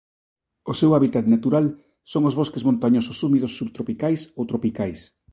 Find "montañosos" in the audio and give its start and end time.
2.69-3.17